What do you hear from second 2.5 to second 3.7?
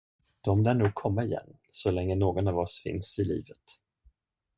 oss finns i livet.